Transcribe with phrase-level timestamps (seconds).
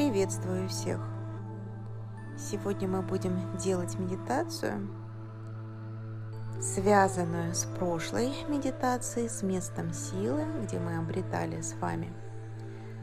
[0.00, 0.98] Приветствую всех!
[2.38, 4.88] Сегодня мы будем делать медитацию,
[6.58, 12.10] связанную с прошлой медитацией, с местом силы, где мы обретали с вами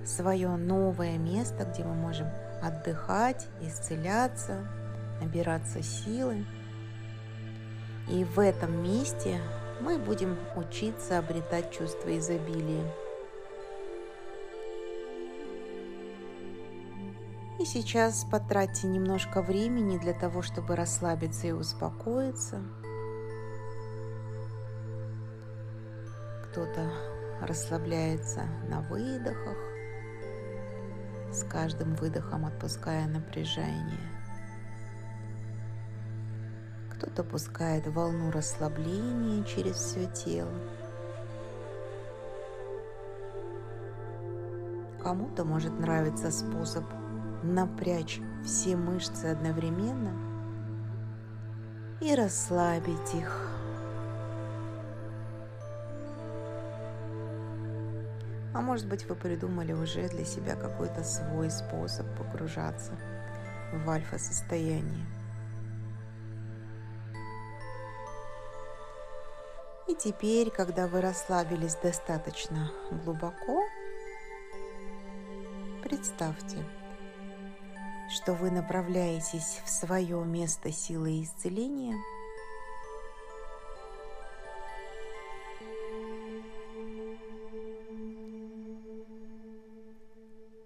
[0.07, 2.29] свое новое место, где мы можем
[2.63, 4.67] отдыхать, исцеляться,
[5.21, 6.47] набираться силы.
[8.09, 9.39] И в этом месте
[9.81, 12.91] мы будем учиться обретать чувство изобилия.
[17.59, 22.61] И сейчас потратьте немножко времени для того, чтобы расслабиться и успокоиться.
[26.43, 26.91] Кто-то
[27.41, 29.57] расслабляется на выдохах,
[31.31, 34.11] с каждым выдохом отпуская напряжение.
[36.91, 40.53] Кто-то пускает волну расслабления через все тело.
[45.01, 46.83] Кому-то может нравиться способ
[47.43, 50.13] напрячь все мышцы одновременно
[52.01, 53.49] и расслабить их.
[58.53, 62.93] А может быть вы придумали уже для себя какой-то свой способ погружаться
[63.71, 65.05] в альфа-состояние.
[69.87, 72.71] И теперь, когда вы расслабились достаточно
[73.03, 73.63] глубоко,
[75.83, 76.57] представьте,
[78.09, 81.95] что вы направляетесь в свое место силы и исцеления.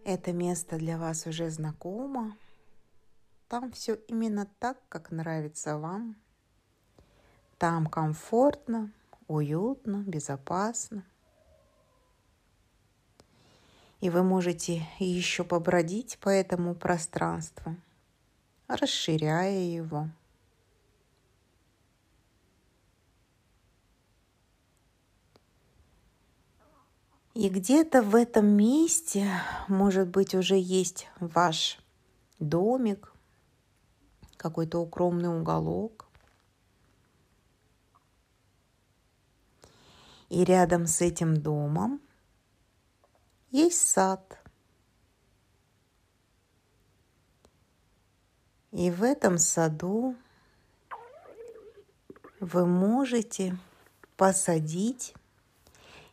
[0.03, 2.37] Это место для вас уже знакомо.
[3.47, 6.15] Там все именно так, как нравится вам.
[7.57, 8.91] Там комфортно,
[9.27, 11.05] уютно, безопасно
[14.01, 17.77] и вы можете еще побродить по этому пространству,
[18.67, 20.09] расширяя его.
[27.35, 29.31] И где-то в этом месте,
[29.67, 31.79] может быть, уже есть ваш
[32.39, 33.13] домик,
[34.35, 36.07] какой-то укромный уголок.
[40.29, 42.01] И рядом с этим домом
[43.51, 44.37] есть сад.
[48.71, 50.15] И в этом саду
[52.39, 53.57] вы можете
[54.15, 55.13] посадить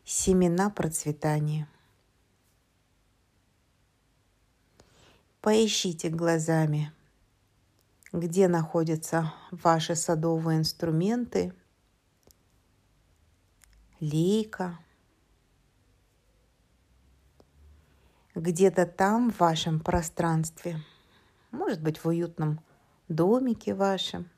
[0.05, 1.69] семена процветания.
[5.41, 6.93] Поищите глазами,
[8.13, 11.55] где находятся ваши садовые инструменты,
[14.01, 14.79] лейка–
[18.39, 20.81] где-то там, в вашем пространстве,
[21.51, 22.61] может быть, в уютном
[23.09, 24.31] домике вашем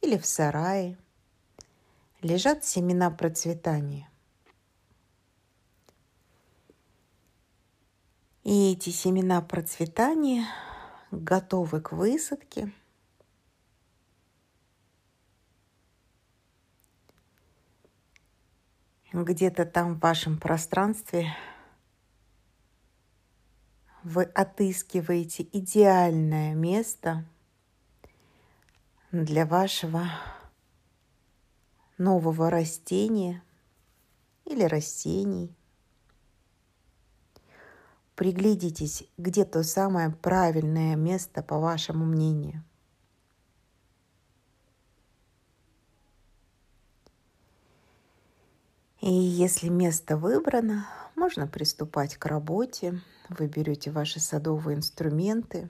[0.00, 0.98] или в сарае,
[2.20, 4.08] лежат семена процветания.
[8.42, 10.46] И эти семена процветания
[11.12, 12.72] готовы к высадке.
[19.12, 21.36] Где-то там в вашем пространстве
[24.04, 27.24] вы отыскиваете идеальное место
[29.12, 30.06] для вашего
[31.98, 33.42] нового растения
[34.44, 35.54] или растений.
[38.14, 42.62] Приглядитесь, где то самое правильное место, по вашему мнению.
[49.00, 50.86] И если место выбрано,
[51.16, 53.00] можно приступать к работе.
[53.38, 55.68] Вы берете ваши садовые инструменты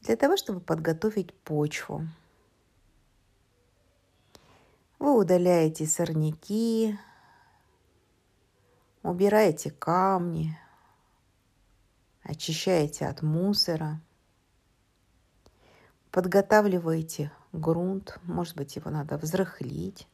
[0.00, 2.06] для того, чтобы подготовить почву.
[4.98, 6.96] Вы удаляете сорняки,
[9.02, 10.56] убираете камни,
[12.22, 14.00] очищаете от мусора,
[16.10, 20.06] подготавливаете грунт, может быть, его надо взрыхлить.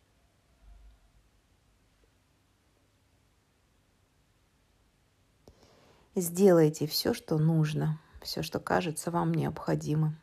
[6.21, 10.19] Сделайте все, что нужно, все, что кажется вам необходимым.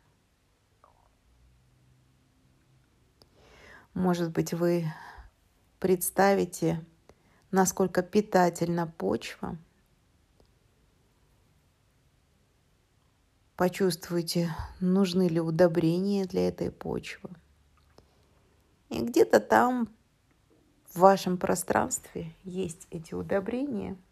[3.94, 4.92] Может быть, вы
[5.80, 6.84] представите,
[7.50, 9.56] насколько питательна почва.
[13.56, 17.30] Почувствуйте, нужны ли удобрения для этой почвы.
[18.90, 19.88] И где-то там
[20.92, 23.96] в вашем пространстве есть эти удобрения–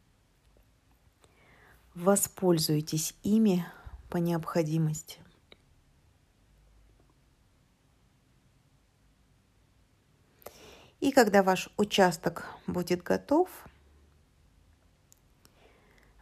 [1.94, 3.66] воспользуйтесь ими
[4.10, 5.18] по необходимости.
[11.00, 13.48] И когда ваш участок будет готов,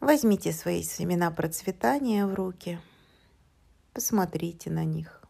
[0.00, 2.80] возьмите свои семена процветания в руки,
[3.92, 5.22] посмотрите на них.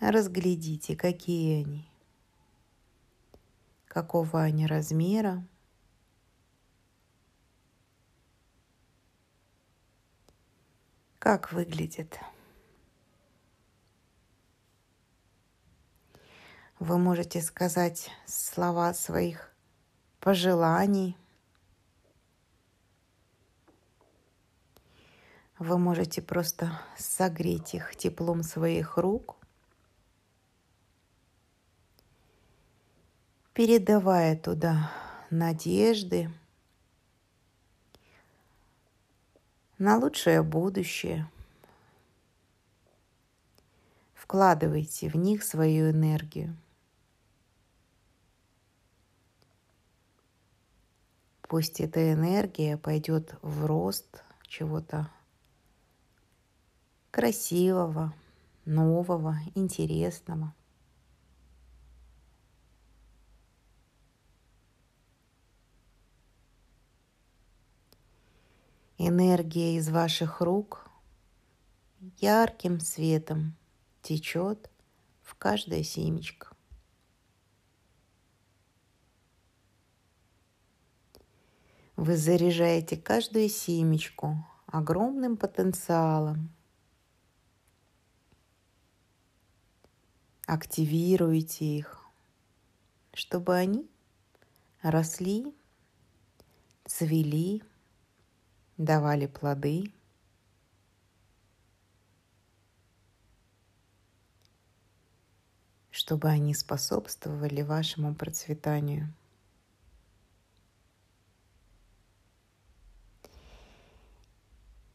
[0.00, 1.88] Разглядите, какие они,
[3.86, 5.46] какого они размера,
[11.28, 12.18] как выглядит.
[16.78, 19.52] Вы можете сказать слова своих
[20.20, 21.18] пожеланий.
[25.58, 29.36] Вы можете просто согреть их теплом своих рук,
[33.52, 34.90] передавая туда
[35.28, 36.30] надежды
[39.78, 41.30] на лучшее будущее.
[44.14, 46.56] Вкладывайте в них свою энергию.
[51.42, 55.10] Пусть эта энергия пойдет в рост чего-то
[57.10, 58.12] красивого,
[58.66, 60.54] нового, интересного.
[69.00, 70.90] Энергия из ваших рук
[72.16, 73.56] ярким светом
[74.02, 74.68] течет
[75.22, 76.48] в каждое семечко.
[81.94, 86.50] Вы заряжаете каждую семечку огромным потенциалом.
[90.44, 92.04] Активируете их,
[93.12, 93.88] чтобы они
[94.82, 95.54] росли,
[96.84, 97.62] цвели,
[98.78, 99.92] давали плоды.
[105.90, 109.12] чтобы они способствовали вашему процветанию.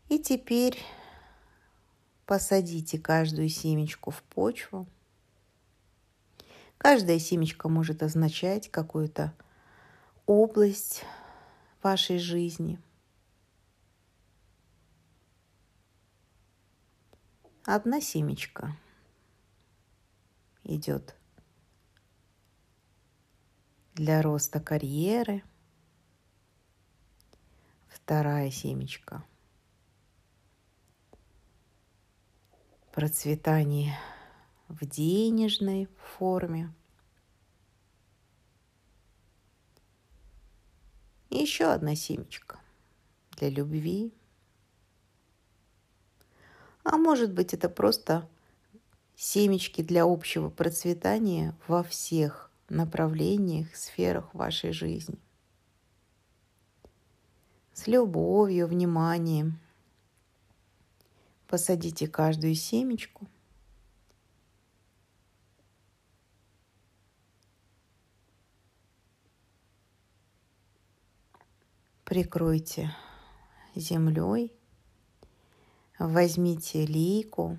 [0.07, 0.81] И теперь
[2.25, 4.87] посадите каждую семечку в почву.
[6.77, 9.33] Каждая семечка может означать какую-то
[10.25, 11.03] область
[11.81, 12.79] вашей жизни.
[17.65, 18.75] Одна семечка
[20.63, 21.15] идет
[23.93, 25.43] для роста карьеры.
[27.87, 29.23] Вторая семечка–
[32.93, 33.97] процветание
[34.67, 35.87] в денежной
[36.17, 36.73] форме.
[41.29, 42.59] Еще одна семечка
[43.31, 44.13] для любви.
[46.83, 48.27] А может быть, это просто
[49.15, 55.17] семечки для общего процветания во всех направлениях, сферах вашей жизни.
[57.73, 59.59] С любовью, вниманием–
[61.53, 63.27] Посадите каждую семечку.
[72.05, 72.91] Прикройте
[73.75, 74.51] землей.
[76.05, 77.57] Возьмите лейку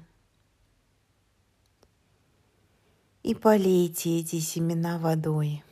[3.23, 5.65] и полейте эти семена водой.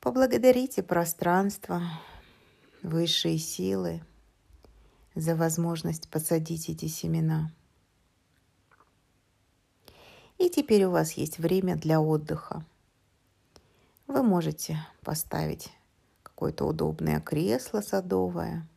[0.00, 1.80] Поблагодарите пространство,
[2.82, 4.02] высшие силы
[5.14, 7.50] за возможность посадить эти семена.
[10.36, 12.66] И теперь у вас есть время для отдыха.
[14.06, 15.72] Вы можете поставить
[16.38, 18.68] какое-то удобное кресло садовое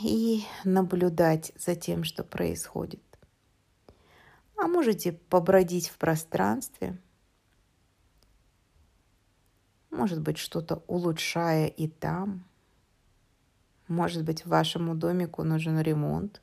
[0.00, 3.00] и наблюдать за тем, что происходит.
[4.56, 6.98] А можете побродить в пространстве–
[9.94, 12.44] может быть, что-то улучшая и там.
[13.86, 16.42] Может быть, вашему домику нужен ремонт.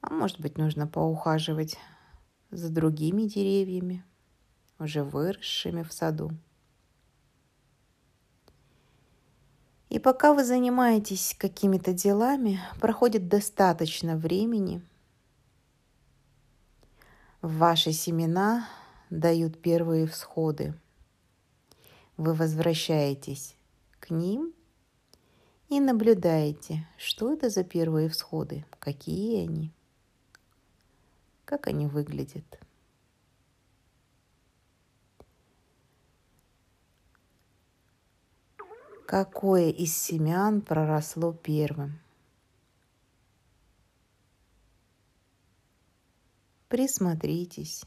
[0.00, 1.76] А может быть, нужно поухаживать
[2.50, 4.04] за другими деревьями,
[4.78, 6.30] уже выросшими в саду.
[9.88, 14.82] И пока вы занимаетесь какими-то делами, проходит достаточно времени,
[17.40, 18.68] ваши семена
[19.10, 20.74] дают первые всходы–
[22.18, 23.56] вы возвращаетесь
[24.00, 24.52] к ним
[25.68, 29.72] и наблюдаете, что это за первые всходы, какие они.
[31.44, 32.44] как они выглядят.
[39.08, 41.98] Какое из семян проросло первым?
[46.68, 47.86] Присмотритесь.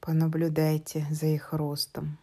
[0.00, 2.18] Понаблюдайте за их ростом.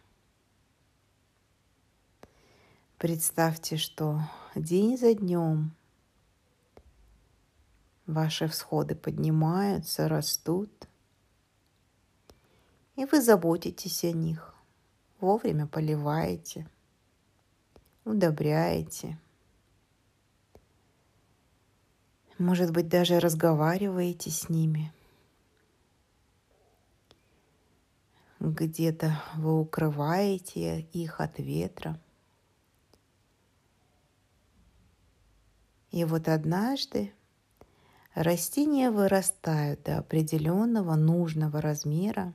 [2.98, 4.20] Представьте, что
[4.54, 5.74] день за днем
[8.04, 10.86] ваши всходы поднимаются, растут,
[12.96, 14.54] и вы заботитесь о них,
[15.20, 16.68] вовремя поливаете,
[18.04, 19.18] удобряете.
[22.38, 24.92] Может быть, даже разговариваете с ними.
[28.38, 32.00] Где-то вы укрываете их от ветра–
[35.90, 37.12] И вот однажды
[38.14, 42.32] растения вырастают до определенного нужного размера.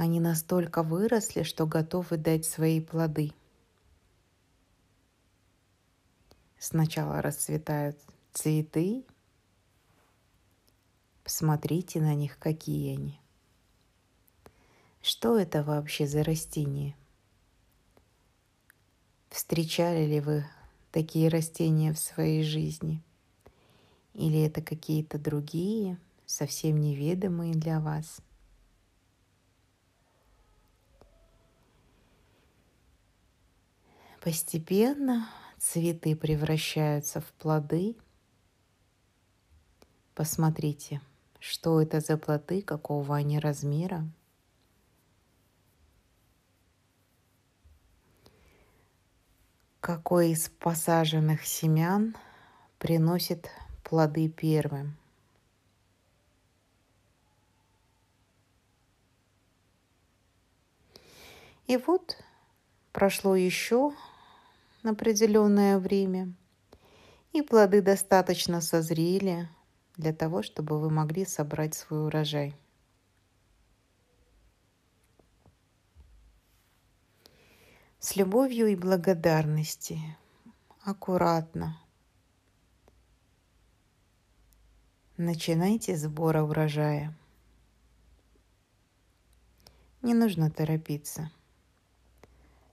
[0.00, 3.34] Они настолько выросли, что готовы дать свои плоды.
[6.58, 7.98] Сначала расцветают
[8.32, 9.04] цветы.
[11.22, 13.20] Посмотрите на них, какие они.
[15.02, 16.96] Что это вообще за растения?
[19.28, 20.46] Встречали ли вы
[20.92, 23.02] такие растения в своей жизни?
[24.14, 28.22] Или это какие-то другие, совсем неведомые для вас?
[34.20, 37.96] Постепенно цветы превращаются в плоды.
[40.14, 41.00] Посмотрите,
[41.38, 44.06] что это за плоды, какого они размера–
[49.80, 52.14] какой из посаженных семян
[52.78, 53.50] приносит
[53.82, 54.96] плоды первым.
[61.66, 62.22] И вот
[62.92, 63.92] прошло еще
[64.82, 66.32] определенное время,
[67.32, 69.48] и плоды достаточно созрели
[69.96, 72.54] для того, чтобы вы могли собрать свой урожай.
[77.98, 79.98] С любовью и благодарностью,
[80.82, 81.78] аккуратно.
[85.18, 87.14] Начинайте сбора урожая.
[90.00, 91.30] Не нужно торопиться.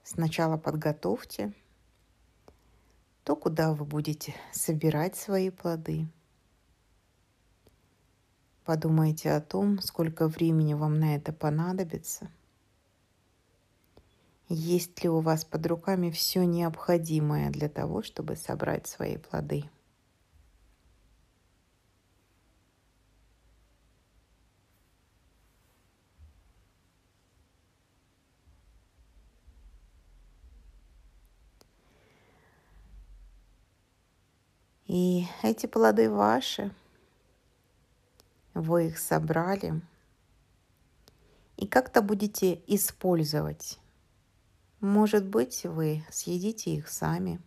[0.02, 1.52] Сначала подготовьте
[3.28, 6.06] то, куда вы будете собирать свои плоды.
[8.64, 12.30] Подумайте о том, сколько времени вам на это понадобится–
[14.50, 19.64] есть ли у вас под руками все необходимое для того, чтобы собрать свои плоды?
[34.88, 36.74] И эти плоды ваши,
[38.54, 39.80] вы их собрали
[41.56, 43.78] и как-то будете использовать
[44.80, 47.40] может быть, вы съедите их сами.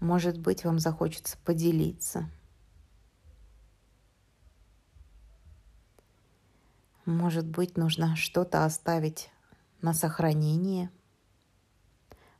[0.00, 2.28] Может быть, вам захочется поделиться.
[7.04, 9.30] Может быть, нужно что-то оставить
[9.80, 10.90] на сохранение.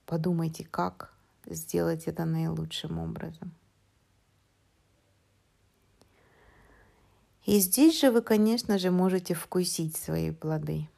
[0.06, 1.12] Подумайте, как
[1.44, 3.52] сделать это наилучшим образом.
[7.44, 10.88] И здесь же вы, конечно же, можете вкусить свои плоды.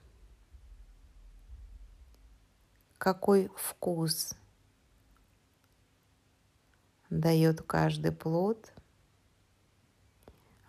[2.97, 4.35] Какой вкус
[7.11, 8.73] дает каждый плод.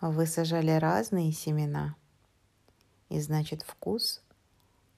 [0.00, 1.94] Вы сажали разные семена,
[3.10, 4.22] и значит вкус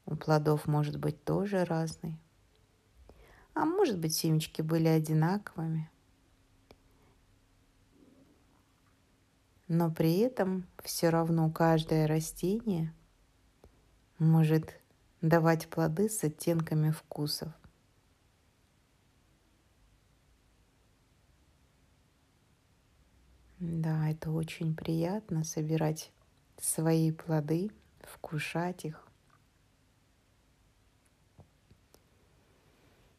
[0.07, 2.17] у плодов может быть тоже разный.
[3.55, 5.93] А может быть семечки были одинаковыми.
[9.73, 12.93] но при этом все равно каждое растение
[14.19, 14.79] может
[15.23, 17.51] давать плоды с оттенками вкусов.
[23.59, 26.13] Да, это очень приятно собирать
[26.61, 27.71] свои плоды,
[28.03, 29.09] вкушать их.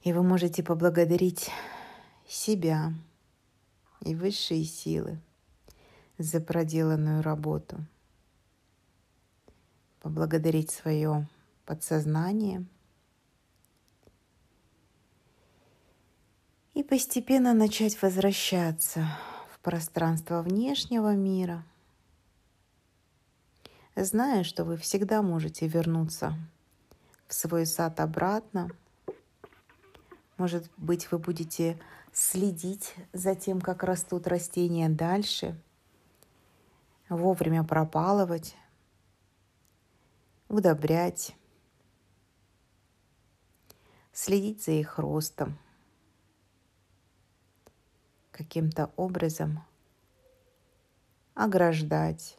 [0.04, 1.50] И вы можете поблагодарить
[2.28, 2.94] себя
[4.02, 5.20] и высшие силы–
[6.18, 7.78] за проделанную работу.
[10.02, 11.28] Поблагодарить свое
[11.66, 12.66] подсознание
[16.74, 19.08] И постепенно начать возвращаться
[19.54, 21.64] в пространство внешнего мира,
[23.96, 26.36] зная, что вы всегда можете вернуться
[27.28, 28.72] в свой сад обратно.
[30.44, 31.80] Может быть, вы будете
[32.12, 35.58] следить за тем, как растут растения дальше,
[37.08, 38.58] вовремя пропалывать,
[40.50, 41.34] удобрять,
[44.12, 45.58] следить за их ростом,
[48.32, 49.64] каким-то образом
[51.36, 52.38] ограждать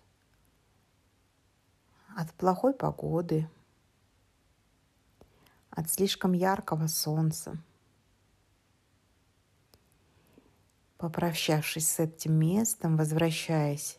[2.14, 3.48] от плохой погоды,
[5.70, 7.56] от слишком яркого солнца.
[10.98, 13.98] Попрощавшись с этим местом, возвращаясь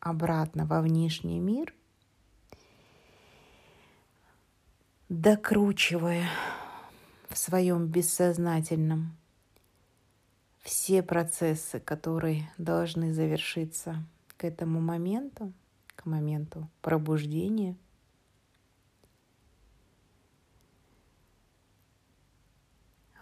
[0.00, 1.74] обратно во внешний мир,
[5.08, 6.28] докручивая
[7.28, 9.16] в своем бессознательном
[10.62, 14.04] все процессы, которые должны завершиться
[14.36, 15.52] к этому моменту,
[15.94, 17.76] к моменту пробуждения.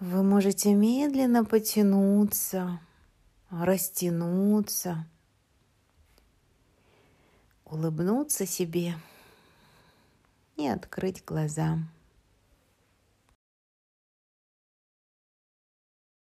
[0.01, 2.81] Вы можете медленно потянуться,
[3.63, 5.07] растянуться,
[7.65, 8.95] улыбнуться себе
[10.57, 11.79] и открыть глаза.